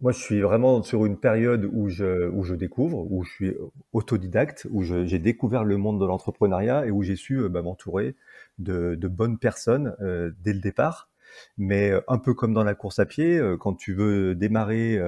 [0.00, 3.56] moi, je suis vraiment sur une période où je, où je découvre, où je suis
[3.92, 8.16] autodidacte, où j'ai découvert le monde de l'entrepreneuriat et où j'ai su euh, bah, m'entourer
[8.58, 11.08] de, de, bonnes personnes euh, dès le départ.
[11.56, 15.00] Mais un peu comme dans la course à pied, quand tu veux démarrer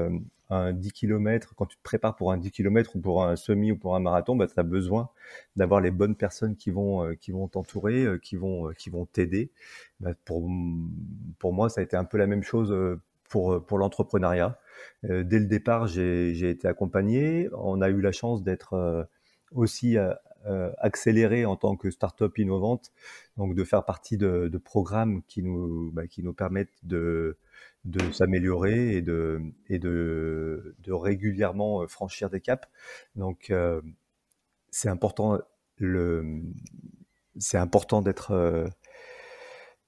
[0.51, 3.73] un 10 km, quand tu te prépares pour un 10 km ou pour un semi
[3.73, 5.11] ou pour un marathon, bah, tu as besoin
[5.57, 9.51] d'avoir les bonnes personnes qui vont, qui vont t'entourer, qui vont, qui vont t'aider.
[10.01, 10.49] Bah, pour,
[11.39, 12.75] pour moi, ça a été un peu la même chose
[13.29, 14.59] pour, pour l'entrepreneuriat.
[15.03, 17.49] dès le départ, j'ai été accompagné.
[17.55, 19.09] On a eu la chance d'être
[19.53, 19.97] aussi
[20.47, 22.93] euh, accélérer en tant que start-up innovante,
[23.39, 27.39] donc de faire partie de, de programmes qui nous, bah, qui nous permettent de,
[27.85, 32.67] de s'améliorer et de, et de, de régulièrement euh, franchir des caps.
[33.15, 33.81] Donc, euh,
[34.71, 35.39] c'est important,
[35.77, 36.43] le,
[37.39, 38.67] c'est important d'être, euh,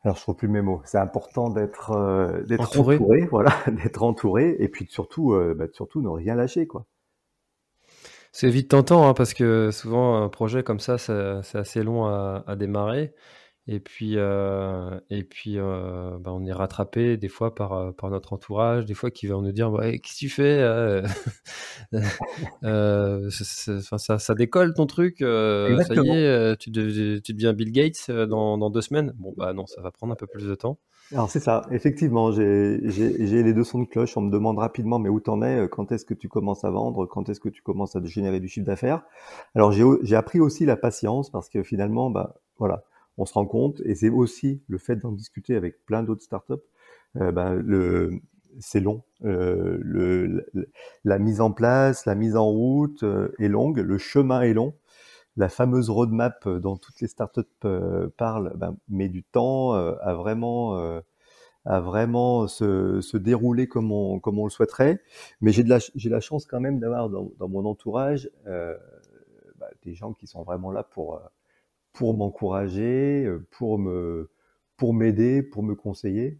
[0.02, 2.96] alors je trouve plus mes mots, c'est important d'être, euh, d'être entouré.
[2.96, 3.20] entouré.
[3.30, 6.86] voilà, d'être entouré, et puis surtout, bah, surtout ne rien lâcher, quoi.
[8.32, 12.44] C'est vite tentant hein, parce que souvent un projet comme ça, c'est assez long à,
[12.46, 13.14] à, démarrer.
[13.68, 18.10] Et puis, euh, et puis euh, bah, on est rattrapé des fois par, euh, par
[18.10, 21.02] notre entourage, des fois qui va nous dire ouais, Qu'est-ce que tu fais euh,
[23.30, 28.56] ça, ça, décolle ton truc, euh, ça y est, tu, tu, deviens Bill Gates dans,
[28.56, 29.12] dans deux semaines?
[29.16, 30.78] Bon, bah non, ça va prendre un peu plus de temps.
[31.12, 34.16] Alors c'est ça, effectivement, j'ai les deux sons de cloche.
[34.16, 35.60] On me demande rapidement, mais où t'en es?
[35.60, 37.06] Euh, Quand est-ce que tu commences à vendre?
[37.06, 39.02] Quand est-ce que tu commences à générer du chiffre d'affaires?
[39.54, 42.82] Alors j'ai appris aussi la patience parce que finalement, bah voilà,
[43.18, 46.54] on se rend compte et c'est aussi le fait d'en discuter avec plein d'autres startups.
[47.16, 48.20] Euh, bah, le
[48.58, 49.02] c'est long.
[49.24, 50.46] Euh, le,
[51.04, 54.74] la mise en place, la mise en route euh, est longue, le chemin est long
[55.36, 60.14] la fameuse roadmap euh, dont toutes les startups euh, parlent ben, met du temps à
[60.14, 61.02] vraiment
[61.66, 65.02] à vraiment se, se, dérouler comme on, comme on le souhaiterait.
[65.40, 68.76] Mais j'ai la, la chance quand même d'avoir dans, dans, mon entourage euh,
[69.58, 71.20] bah, des gens qui sont vraiment là pour,
[71.96, 74.30] pour m'encourager, pour me,
[74.76, 76.38] pour m'aider, pour me conseiller.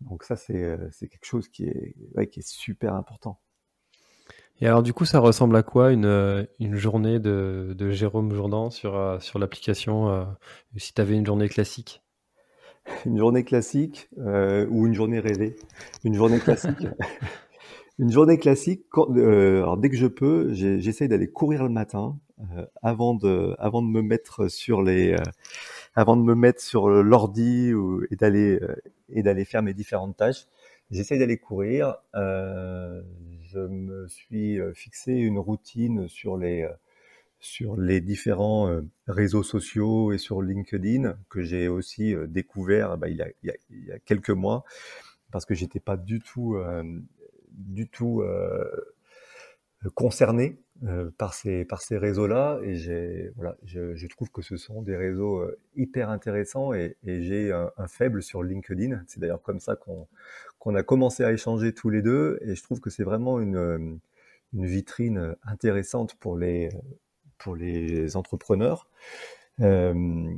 [0.00, 3.38] Donc ça, c'est, c'est quelque chose qui est, ouais, qui est super important.
[4.60, 8.32] Et alors, du coup, ça ressemble à quoi une, euh, une journée de, de Jérôme
[8.32, 10.24] Jourdan sur, euh, sur l'application euh,
[10.76, 12.02] si tu avais une journée classique?
[13.04, 15.56] Une journée classique euh, ou une journée rêvée?
[16.04, 16.86] Une journée classique.
[17.98, 22.18] une journée classique, alors dès que je peux, j'essaye d'aller courir le matin
[22.82, 25.16] avant, de, avant de me mettre sur les.
[25.94, 27.72] avant de me mettre sur l'ordi
[28.10, 28.58] et d'aller
[29.10, 30.46] et d'aller faire mes différentes tâches.
[30.90, 31.96] J'essaye d'aller courir.
[32.14, 33.02] Euh,
[33.54, 36.72] je me suis euh, fixé une routine sur les euh,
[37.38, 43.16] sur les différents euh, réseaux sociaux et sur LinkedIn que j'ai aussi découvert bah, il,
[43.16, 44.64] y a, il, y a, quelques mois
[45.30, 46.56] parce que j'étais pas du tout
[47.54, 48.22] du tout
[49.94, 50.58] concerné
[51.18, 52.60] par ces par ces réseaux-là.
[52.64, 55.44] Et voilà je, trouve que ce sont des réseaux
[55.76, 59.02] hyper intéressants et, j'ai un, faible sur LinkedIn.
[59.06, 60.06] C'est d'ailleurs comme ça qu'on
[60.64, 62.38] qu'on a commencé à échanger tous les deux.
[62.40, 63.78] Et je trouve que c'est vraiment une, euh,
[64.54, 66.70] une vitrine intéressante pour les,
[67.36, 68.88] pour les entrepreneurs.
[69.60, 70.34] Euh,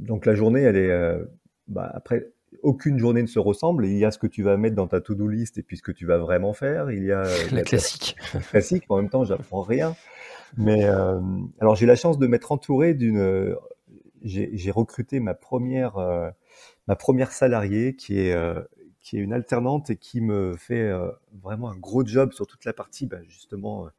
[0.00, 0.90] donc la journée, elle est...
[0.90, 1.24] Euh,
[1.68, 3.86] bah, après, aucune journée ne se ressemble.
[3.86, 5.82] Il y a ce que tu vas mettre dans ta to-do list et puis ce
[5.82, 6.90] que tu vas vraiment faire.
[6.90, 8.16] Il y a la classique.
[8.50, 8.84] classique.
[8.88, 9.94] En même temps, j'apprends rien.
[10.56, 11.20] Mais euh,
[11.60, 13.56] alors j'ai la chance de m'être entouré d'une.
[14.22, 16.30] J'ai recruté ma première euh,
[16.86, 18.34] ma première salariée qui est
[19.04, 21.10] qui est une alternante et qui me fait euh,
[21.42, 23.90] vraiment un gros job sur toute la partie bah, justement euh,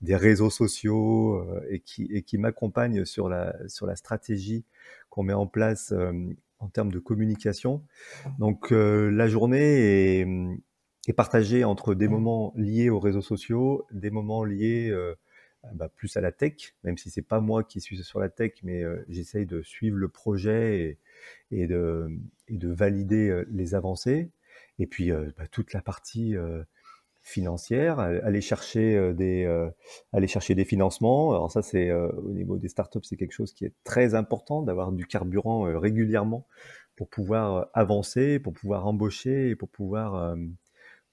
[0.00, 4.64] des réseaux sociaux euh, et qui, et qui m'accompagne sur la, sur la stratégie
[5.10, 5.92] qu'on met en place
[6.64, 7.84] en termes de communication.
[8.38, 10.26] Donc la journée est,
[11.06, 14.92] est, partagée entre des moments liés aux réseaux sociaux, des moments liés
[15.74, 18.52] bah, plus à la tech, même si c'est pas moi qui suis sur la tech,
[18.62, 20.98] mais j'essaye de suivre le projet
[21.50, 22.08] et, et, de,
[22.48, 24.30] et de valider les avancées
[24.78, 26.62] et puis euh, bah, toute la partie euh,
[27.24, 29.48] financière, aller chercher euh, des
[30.12, 31.32] aller chercher des financements.
[31.32, 34.92] Alors ça c'est au niveau des startups, c'est quelque chose qui est très important d'avoir
[34.92, 36.46] du carburant régulièrement
[36.96, 40.36] pour pouvoir avancer, pour pouvoir embaucher et pour pouvoir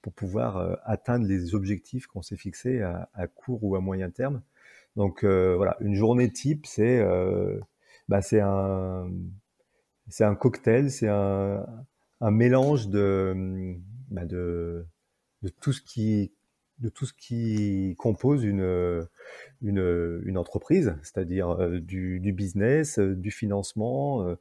[0.02, 4.42] pour pouvoir atteindre les objectifs qu'on s'est fixés à, à, court ou à moyen terme.
[4.96, 7.02] Donc voilà, une journée type, c'est
[8.08, 9.10] bah, c'est un
[10.08, 11.64] c'est un cocktail, c'est un
[12.22, 13.74] un mélange de,
[14.10, 14.86] bah de,
[15.42, 16.32] de, tout ce qui
[16.82, 19.06] de tout ce qui compose une,
[19.62, 24.34] une, une entreprise, c'est-à-dire euh, du, du, business, euh, du financement, euh,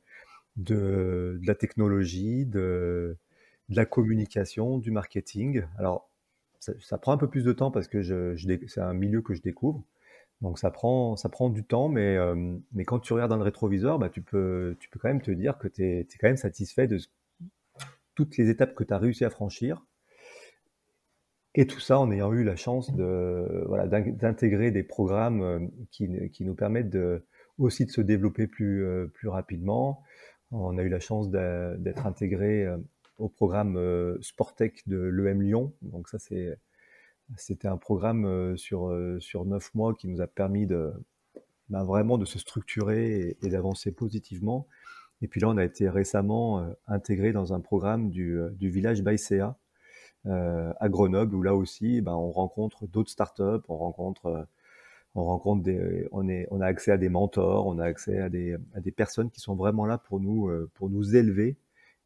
[0.58, 3.16] de, la technologie, de,
[3.70, 5.64] la communication, du marketing.
[5.78, 6.10] Alors,
[6.60, 9.34] ça, prend un peu plus de temps parce que je, je c'est un milieu que
[9.34, 9.84] je découvre.
[10.42, 12.18] Donc ça prend, ça prend du temps, mais,
[12.74, 15.32] mais quand tu regardes dans le rétroviseur, bah, tu, peux, tu peux quand même te
[15.32, 17.00] dire que tu es, es, quand même satisfait de
[18.16, 19.84] toutes les étapes que tu as réussi à franchir.
[21.54, 25.60] Et tout ça en ayant eu la chance de voilà d'intégrer des programmes euh,
[25.92, 27.26] qui, qui nous permettent de,
[27.58, 30.02] aussi de se développer plus euh, plus rapidement.
[30.52, 32.78] On a eu la chance d'être intégré euh,
[33.18, 33.78] au programme
[34.22, 35.74] Sportec de l'EM Lyon.
[35.82, 36.58] Donc ça c'est
[37.38, 40.92] c'était un programme sur sur neuf mois qui nous a permis de
[41.70, 44.68] ben, vraiment de se structurer et, d'avancer positivement.
[45.22, 49.56] Et puis là, on a été récemment intégré dans un programme du, du village Baïséa,
[50.26, 54.44] à Grenoble où là aussi, ben, on rencontre d'autres startups, on rencontre, euh,
[55.16, 58.30] on rencontre des, on est, on a accès à des mentors, on a accès à
[58.30, 61.58] des, à des personnes qui sont vraiment là pour nous, euh, pour nous élever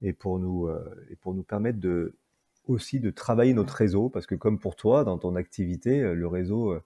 [0.02, 0.70] et pour nous,
[1.10, 2.16] et pour nous permettre de
[2.68, 4.10] aussi de travailler notre réseau.
[4.10, 6.78] Parce que comme pour toi dans ton activité, le réseau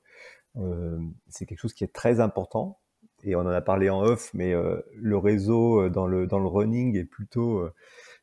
[1.27, 2.79] c'est quelque chose qui est très important.
[3.23, 4.53] Et on en a parlé en off, mais
[4.93, 7.67] le réseau dans le dans le running est plutôt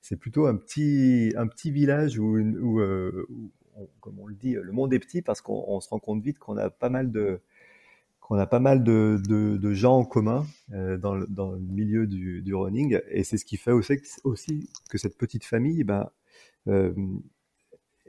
[0.08, 2.36] c'est plutôt un petit, un petit village où,
[2.78, 3.26] euh,
[3.98, 6.56] comme on le dit, le monde est petit parce qu'on se rend compte vite qu'on
[6.58, 7.40] a pas mal de,
[8.20, 12.06] qu'on a pas mal de, de, gens en commun euh, dans, le, dans, le, milieu
[12.06, 13.00] du, running.
[13.10, 16.08] Et c'est ce qui fait aussi, que cette petite famille ben,
[16.68, 16.94] euh,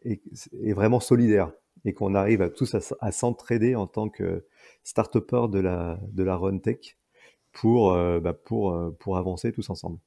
[0.04, 1.52] est, vraiment solidaire
[1.84, 4.46] et qu'on arrive tous à, s'entraider en tant que
[4.84, 6.96] start-upper de la, de la run tech
[7.54, 9.98] pour, ben, pour, pour avancer tous ensemble.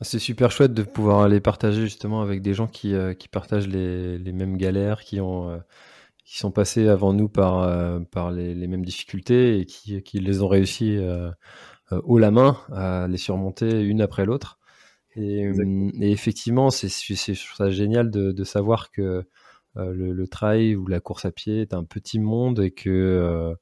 [0.00, 3.66] C'est super chouette de pouvoir aller partager justement avec des gens qui, euh, qui partagent
[3.66, 5.58] les, les, mêmes galères, qui ont euh,
[6.24, 10.20] qui sont passés avant nous par euh, par les, les, mêmes difficultés et qui, qui
[10.20, 10.98] les ont réussi
[11.90, 14.58] haut la main à les surmonter une après l'autre.
[15.16, 15.50] Et,
[16.00, 19.24] et, effectivement, c'est c'est ça génial de, de savoir que
[19.76, 23.54] le, le, trail ou la course à pied est un petit monde et que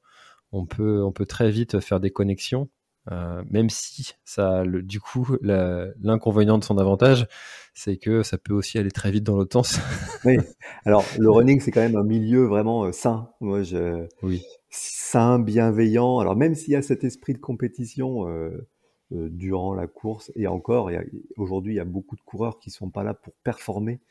[0.51, 2.69] on peut on peut très vite faire des connexions
[3.11, 7.27] euh, même si ça, le, du coup, l'inconvénient de son avantage,
[7.73, 9.79] c'est que ça peut aussi aller très vite dans l'autre sens.
[10.25, 10.37] oui.
[10.83, 13.29] Alors, le running, c'est quand même un milieu vraiment euh, sain.
[13.39, 14.43] Moi, je, oui.
[14.69, 16.19] sain, bienveillant.
[16.19, 18.67] Alors, même s'il y a cet esprit de compétition euh,
[19.11, 20.91] durant la course, et encore,
[21.37, 24.01] aujourd'hui, il y a beaucoup de coureurs qui sont pas là pour performer,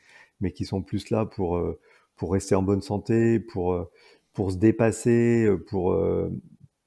[0.41, 1.61] mais qui sont plus là pour
[2.15, 3.87] pour rester en bonne santé, pour
[4.33, 5.95] pour se dépasser, pour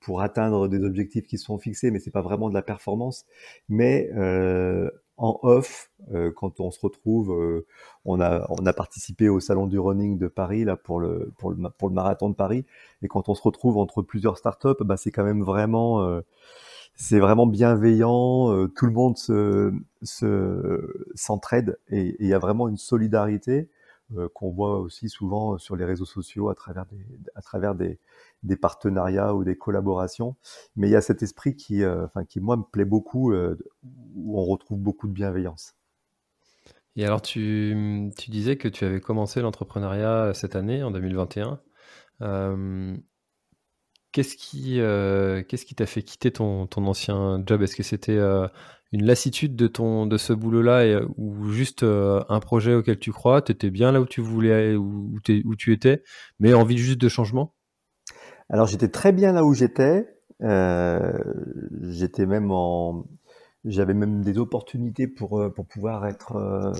[0.00, 3.26] pour atteindre des objectifs qui sont fixés, mais c'est pas vraiment de la performance.
[3.68, 7.66] Mais euh, en off, euh, quand on se retrouve, euh,
[8.04, 11.50] on a on a participé au salon du running de Paris là pour le pour
[11.50, 12.64] le pour le marathon de Paris,
[13.02, 16.22] et quand on se retrouve entre plusieurs startups, bah c'est quand même vraiment euh,
[16.94, 19.72] c'est vraiment bienveillant, euh, tout le monde se
[21.14, 23.68] s'entraide et il y a vraiment une solidarité
[24.34, 29.34] qu'on voit aussi souvent sur les réseaux sociaux à travers des à travers des partenariats
[29.34, 30.36] ou des collaborations.
[30.76, 33.56] Mais il y a cet esprit qui, euh, qui moi me plaît beaucoup, euh,
[34.14, 35.74] où on retrouve beaucoup de bienveillance.
[36.96, 41.60] Et alors, tu, tu disais que tu avais commencé l'entrepreneuriat cette année, en 2021.
[42.22, 42.96] Euh,
[44.12, 44.76] qu'est-ce qui
[45.48, 47.62] qu'est-ce t'a fait quitter ton, ton ancien job?
[47.62, 48.18] Est-ce que c'était
[48.92, 53.70] une lassitude de ton de ce boulot-là ou juste un projet auquel tu crois Tu
[53.70, 56.02] bien là où tu voulais où, où tu étais,
[56.38, 57.54] mais envie juste de changement?
[58.48, 60.08] Alors j'étais très bien là où j'étais.
[60.42, 61.12] Euh,
[61.82, 63.04] j'étais même en,
[63.64, 66.72] j'avais même des opportunités pour euh, pour pouvoir être euh,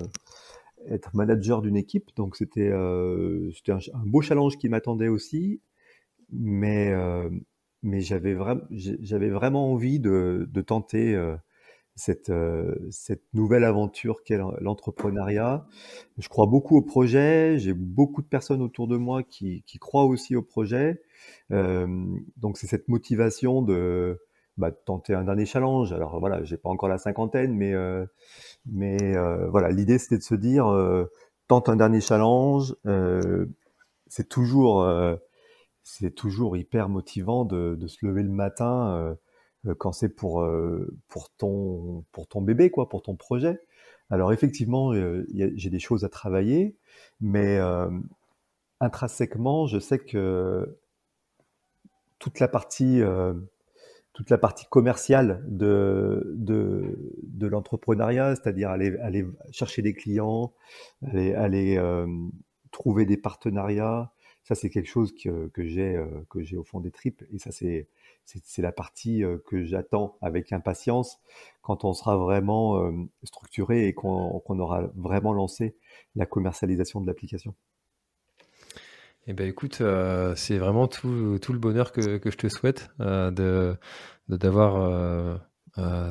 [0.89, 2.09] être manager d'une équipe.
[2.15, 5.61] Donc c'était euh, c'était un, beau challenge qui m'attendait aussi.
[6.33, 6.93] Mais
[7.83, 11.15] mais j'avais vraiment j'avais vraiment envie de de tenter
[12.01, 12.31] cette,
[12.89, 15.65] cette nouvelle aventure qu'est l'entrepreneuriat.
[16.17, 20.35] Je crois beaucoup au projet, j'ai beaucoup de personnes autour de moi qui, croient aussi
[20.35, 21.01] au projet.
[21.51, 21.87] Euh,
[22.37, 24.19] donc c'est cette motivation de,
[24.57, 25.93] bah, tenter un dernier challenge.
[25.93, 28.05] Alors voilà, j'ai pas encore la cinquantaine, mais euh,
[28.65, 30.65] mais euh, voilà, l'idée c'était de se dire
[31.47, 32.75] tente un dernier challenge.
[34.07, 34.87] c'est toujours
[36.15, 39.15] toujours hyper motivant de, de, se lever le matin
[39.77, 40.47] quand c'est pour
[41.07, 43.59] pour ton pour ton bébé quoi, pour ton projet.
[44.09, 46.75] Alors effectivement, j'ai des choses à travailler,
[47.21, 47.59] mais
[48.79, 50.77] intrinsèquement, je sais que
[52.19, 53.33] toute la partie euh,
[54.13, 60.53] toute la partie commerciale de, de, de l'entrepreneuriat, c'est-à-dire aller, aller chercher des clients,
[61.07, 62.05] aller, aller euh,
[62.71, 64.11] trouver des partenariats.
[64.43, 67.23] Ça, c'est quelque chose que, euh, que j'ai au fond des tripes.
[67.31, 67.87] Et ça, c'est
[68.25, 71.19] c'est la partie euh, que j'attends avec impatience
[71.61, 72.91] quand on sera vraiment euh,
[73.23, 75.75] structuré et qu'on aura vraiment lancé
[76.15, 77.55] la commercialisation de l'application.
[79.27, 82.89] Eh ben écoute, euh, c'est vraiment tout, le bonheur que, je te souhaite
[84.27, 85.39] d'avoir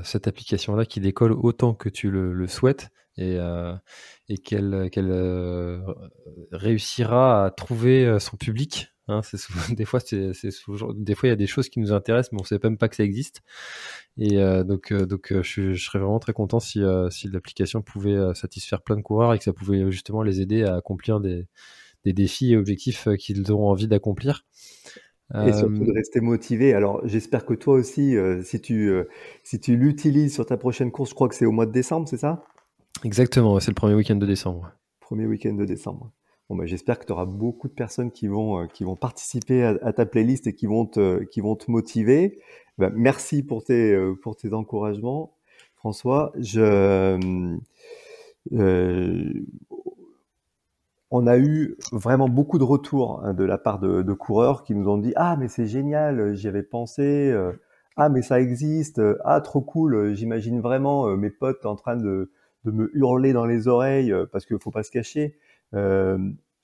[0.04, 3.36] cette application-là qui décolle autant que tu le, souhaites et,
[4.44, 4.90] qu'elle
[6.52, 8.92] réussira à trouver son public.
[9.10, 9.20] Hein,
[9.76, 10.32] des fois, c'est,
[10.94, 12.78] des fois, il y a des choses qui nous intéressent, mais on ne sait même
[12.78, 13.42] pas que ça existe.
[14.18, 18.96] Et donc, donc je, je, serais vraiment très content si, si l'application pouvait satisfaire plein
[18.96, 21.46] de coureurs et que ça pouvait justement les aider à accomplir des,
[22.04, 24.44] des défis et objectifs qu'ils auront envie d'accomplir.
[25.46, 26.74] Et surtout de rester motivé.
[26.74, 28.92] Alors, j'espère que toi aussi, si tu,
[29.44, 32.08] si tu l'utilises sur ta prochaine course, je crois que c'est au mois de décembre,
[32.08, 32.44] c'est ça?
[33.04, 34.72] Exactement, c'est le premier week-end de décembre.
[35.00, 36.12] Premier week-end de décembre.
[36.50, 39.92] Bon, bah, j'espère que tu auras beaucoup de personnes qui vont, qui vont participer à,
[39.92, 42.40] ta playlist et qui vont te, qui vont te motiver.
[42.76, 45.32] Bah, merci pour tes, pour tes encouragements,
[45.76, 46.32] François.
[46.40, 47.20] Je,
[48.52, 49.32] euh,
[51.12, 54.88] on a eu vraiment beaucoup de retours hein, de la part de, coureurs qui nous
[54.88, 57.32] ont dit ah mais c'est génial, j'y avais pensé,
[57.96, 62.32] ah mais ça existe, ah trop cool, j'imagine vraiment mes potes en train de
[62.64, 65.38] de me hurler dans les oreilles euh, parce qu'il faut pas se cacher.
[65.74, 66.18] Euh,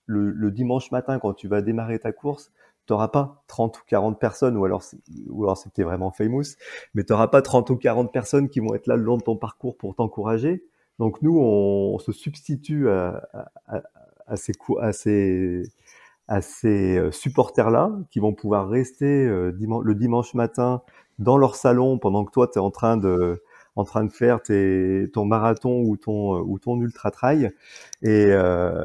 [0.07, 2.53] le, le, dimanche matin, quand tu vas démarrer ta course,
[2.87, 4.83] tu n'auras pas 30 ou 40 personnes, ou alors,
[5.29, 6.45] ou alors c'était vraiment famous,
[6.95, 9.23] mais tu n'auras pas 30 ou 40 personnes qui vont être là le long de
[9.23, 10.65] ton parcours pour t'encourager.
[10.99, 13.29] Donc nous, on, se substitue à,
[13.67, 13.83] à,
[14.27, 15.63] à ces, à ces,
[16.29, 20.83] à ces euh, supporters-là qui vont pouvoir rester le dimanche matin
[21.19, 23.43] dans leur salon pendant que toi, tu es en train de,
[23.77, 27.51] en train de faire tes, ton marathon ou ton, ou ton ultra trail.
[28.03, 28.85] Et, euh,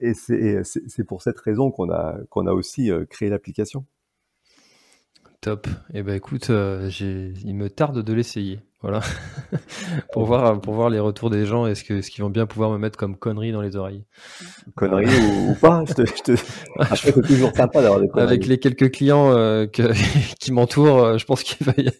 [0.00, 3.84] et c'est pour cette raison qu'on a, qu'on a aussi euh, créé l'application.
[5.40, 5.66] Top.
[5.92, 8.60] Et eh ben écoute, euh, il me tarde de l'essayer.
[8.80, 9.00] Voilà.
[10.12, 12.70] pour voir pour voir les retours des gens est-ce que ce qu'ils vont bien pouvoir
[12.70, 14.04] me mettre comme conneries dans les oreilles.
[14.74, 15.06] Conneries
[15.48, 16.36] ou, pas, je te, je te...
[16.96, 18.26] c'est toujours sympa d'avoir des conneries.
[18.26, 19.92] Avec les quelques clients euh, que,
[20.40, 21.90] qui m'entourent, je pense qu'il va y,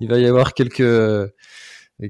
[0.00, 0.82] il va y avoir quelques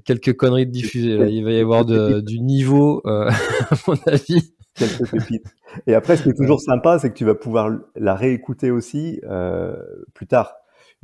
[0.05, 1.17] quelques conneries de diffuser.
[1.17, 1.27] Là.
[1.27, 3.31] Il va y avoir de, du niveau, euh,
[3.71, 4.55] à mon avis.
[4.75, 5.47] Quelques pépites.
[5.87, 9.21] Et après, ce qui est toujours sympa, c'est que tu vas pouvoir la réécouter aussi
[9.25, 9.77] euh,
[10.15, 10.53] plus tard.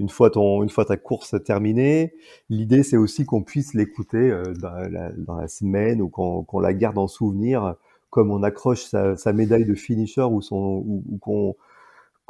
[0.01, 2.15] Une fois, ton, une fois ta course terminée,
[2.49, 6.75] l'idée c'est aussi qu'on puisse l'écouter euh, dans, la, dans, la, semaine ou qu'on la
[6.75, 7.77] garde en souvenir,
[8.09, 11.55] comme on accroche sa, sa médaille de finisher ou, son, ou, ou qu'on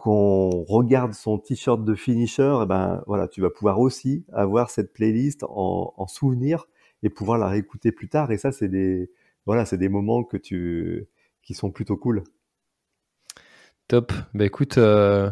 [0.00, 4.94] qu'on regarde son t-shirt de finisher, eh ben voilà, tu vas pouvoir aussi avoir cette
[4.94, 6.64] playlist en, en souvenir
[7.02, 8.32] et pouvoir la réécouter plus tard.
[8.32, 9.10] Et ça, c'est des
[9.44, 11.06] voilà, c'est des moments que tu
[11.42, 12.24] qui sont plutôt cool.
[13.88, 14.14] Top.
[14.32, 15.30] Bah écoute, euh,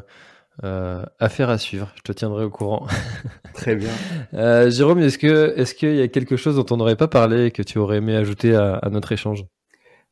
[0.65, 1.91] euh, affaire à suivre.
[1.97, 2.87] Je te tiendrai au courant.
[3.55, 3.93] Très bien.
[4.35, 7.47] Euh, Jérôme, est-ce que est-ce qu'il y a quelque chose dont on n'aurait pas parlé
[7.47, 9.47] et que tu aurais aimé ajouter à, à, notre échange?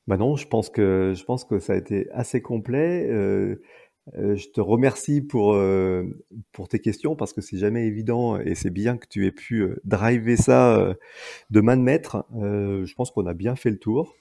[0.07, 3.07] Bah non, je pense que je pense que ça a été assez complet.
[4.15, 6.05] Euh, euh, je te remercie pour, euh,
[6.53, 9.61] pour tes questions parce que c'est jamais évident et c'est bien que tu aies pu
[9.63, 10.95] euh, driver ça
[11.51, 12.25] de main de maître.
[12.35, 14.15] je pense qu'on a bien fait le tour.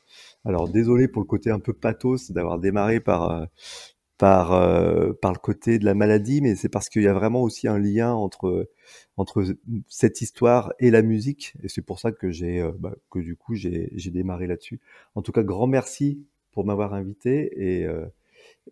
[0.46, 3.48] Alors désolé pour le côté un peu pathos d'avoir démarré par,
[4.18, 4.50] par,
[5.22, 7.80] par le côté de la maladie, mais c'est parce qu'il y a vraiment aussi un
[7.80, 8.70] lien entre,
[9.18, 9.44] entre
[9.88, 13.56] cette histoire et la musique et c'est pour ça que j'ai bah, que du coup
[13.56, 14.80] j'ai démarré là-dessus.
[15.16, 17.88] En tout cas, grand merci pour m'avoir invité et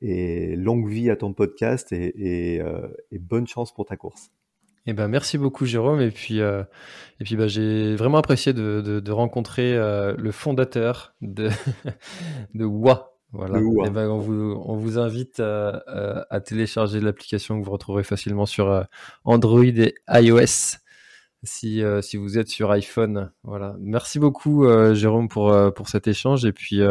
[0.01, 4.31] et longue vie à ton podcast et, euh, et, bonne chance pour ta course.
[4.85, 6.63] Eh ben, merci beaucoup Jérôme et puis euh,
[7.21, 11.49] et puis bah, j'ai vraiment apprécié de, de, de rencontrer euh, le fondateur de
[12.53, 13.11] de WA.
[13.31, 13.59] Voilà.
[13.85, 18.45] Eh ben, on, vous, on vous invite à, à télécharger l'application que vous retrouverez facilement
[18.45, 18.85] sur
[19.23, 20.77] Android et iOS
[21.41, 23.31] si, si vous êtes sur iPhone.
[23.41, 23.75] Voilà.
[23.79, 26.83] Merci beaucoup Jérôme pour, pour cet échange et puis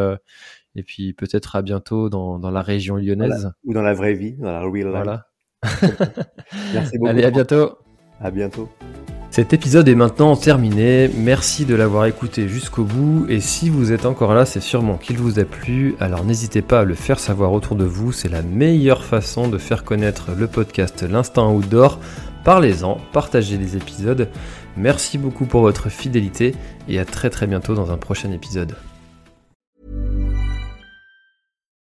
[0.76, 3.52] et puis peut-être à bientôt dans, dans la région lyonnaise.
[3.64, 4.90] Ou dans la vraie vie, dans la real life.
[4.90, 5.26] Voilà.
[6.74, 7.10] Merci beaucoup.
[7.10, 7.78] Allez, à bientôt.
[8.20, 8.68] À bientôt.
[9.32, 11.08] Cet épisode est maintenant terminé.
[11.16, 13.24] Merci de l'avoir écouté jusqu'au bout.
[13.30, 15.94] Et si vous êtes encore là, c'est sûrement qu'il vous a plu.
[16.00, 18.12] Alors n'hésitez pas à le faire savoir autour de vous.
[18.12, 21.98] C'est la meilleure façon de faire connaître le podcast L'Instant Outdoor.
[22.44, 24.28] Parlez-en, partagez les épisodes.
[24.76, 26.54] Merci beaucoup pour votre fidélité
[26.86, 28.74] et à très très bientôt dans un prochain épisode.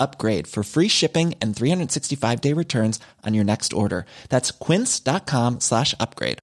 [0.00, 4.04] upgrade for free shipping and 365 day returns on your next order.
[4.28, 6.38] That's quince.com slash upgrade.